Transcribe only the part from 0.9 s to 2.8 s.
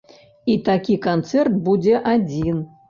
канцэрт будзе адзін.